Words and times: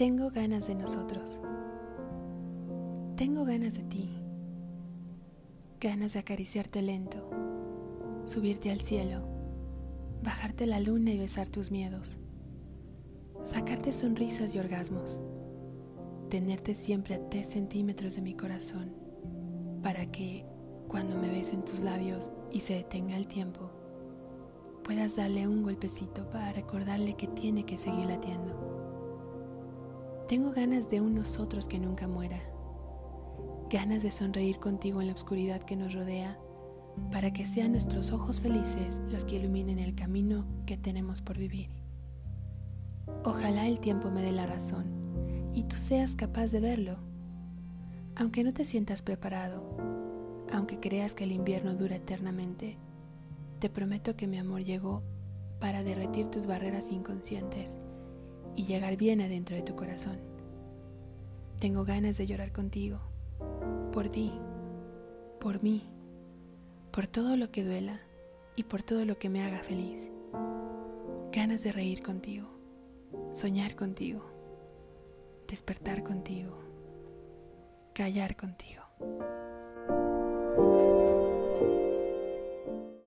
Tengo 0.00 0.30
ganas 0.30 0.66
de 0.66 0.74
nosotros. 0.74 1.38
Tengo 3.16 3.44
ganas 3.44 3.76
de 3.76 3.82
ti. 3.82 4.08
Ganas 5.78 6.14
de 6.14 6.20
acariciarte 6.20 6.80
lento, 6.80 7.28
subirte 8.24 8.70
al 8.70 8.80
cielo, 8.80 9.28
bajarte 10.22 10.64
la 10.64 10.80
luna 10.80 11.10
y 11.10 11.18
besar 11.18 11.48
tus 11.48 11.70
miedos, 11.70 12.16
sacarte 13.42 13.92
sonrisas 13.92 14.54
y 14.54 14.58
orgasmos, 14.58 15.20
tenerte 16.30 16.74
siempre 16.74 17.16
a 17.16 17.28
tres 17.28 17.48
centímetros 17.48 18.14
de 18.14 18.22
mi 18.22 18.32
corazón 18.32 18.94
para 19.82 20.06
que, 20.06 20.46
cuando 20.88 21.14
me 21.14 21.28
besen 21.28 21.62
tus 21.62 21.80
labios 21.80 22.32
y 22.50 22.60
se 22.60 22.72
detenga 22.72 23.18
el 23.18 23.26
tiempo, 23.26 23.70
puedas 24.82 25.16
darle 25.16 25.46
un 25.46 25.62
golpecito 25.62 26.26
para 26.30 26.54
recordarle 26.54 27.18
que 27.18 27.26
tiene 27.26 27.66
que 27.66 27.76
seguir 27.76 28.06
latiendo. 28.06 28.69
Tengo 30.30 30.52
ganas 30.52 30.88
de 30.88 31.00
un 31.00 31.16
nosotros 31.16 31.66
que 31.66 31.80
nunca 31.80 32.06
muera, 32.06 32.40
ganas 33.68 34.04
de 34.04 34.12
sonreír 34.12 34.60
contigo 34.60 35.00
en 35.00 35.08
la 35.08 35.12
oscuridad 35.12 35.60
que 35.60 35.74
nos 35.74 35.92
rodea, 35.92 36.38
para 37.10 37.32
que 37.32 37.46
sean 37.46 37.72
nuestros 37.72 38.12
ojos 38.12 38.40
felices 38.40 39.02
los 39.10 39.24
que 39.24 39.38
iluminen 39.38 39.80
el 39.80 39.96
camino 39.96 40.46
que 40.66 40.76
tenemos 40.76 41.20
por 41.20 41.36
vivir. 41.36 41.70
Ojalá 43.24 43.66
el 43.66 43.80
tiempo 43.80 44.08
me 44.08 44.22
dé 44.22 44.30
la 44.30 44.46
razón 44.46 45.50
y 45.52 45.64
tú 45.64 45.74
seas 45.74 46.14
capaz 46.14 46.52
de 46.52 46.60
verlo. 46.60 46.98
Aunque 48.14 48.44
no 48.44 48.52
te 48.52 48.64
sientas 48.64 49.02
preparado, 49.02 49.64
aunque 50.52 50.78
creas 50.78 51.16
que 51.16 51.24
el 51.24 51.32
invierno 51.32 51.74
dura 51.74 51.96
eternamente, 51.96 52.78
te 53.58 53.68
prometo 53.68 54.14
que 54.14 54.28
mi 54.28 54.38
amor 54.38 54.62
llegó 54.62 55.02
para 55.58 55.82
derretir 55.82 56.30
tus 56.30 56.46
barreras 56.46 56.92
inconscientes 56.92 57.80
llegar 58.70 58.96
bien 58.96 59.20
adentro 59.20 59.56
de 59.56 59.62
tu 59.62 59.74
corazón. 59.74 60.18
Tengo 61.58 61.84
ganas 61.84 62.16
de 62.16 62.26
llorar 62.26 62.52
contigo, 62.52 63.00
por 63.92 64.08
ti, 64.08 64.32
por 65.40 65.62
mí, 65.62 65.88
por 66.92 67.08
todo 67.08 67.36
lo 67.36 67.50
que 67.50 67.64
duela 67.64 68.00
y 68.54 68.64
por 68.64 68.82
todo 68.82 69.04
lo 69.04 69.18
que 69.18 69.28
me 69.28 69.42
haga 69.42 69.58
feliz. 69.58 70.08
Ganas 71.32 71.64
de 71.64 71.72
reír 71.72 72.00
contigo, 72.02 72.48
soñar 73.32 73.74
contigo, 73.74 74.24
despertar 75.48 76.04
contigo, 76.04 76.56
callar 77.92 78.36
contigo. 78.36 78.82